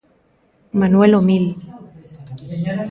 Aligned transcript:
Manuel 0.79 1.13
Omil. 1.19 1.45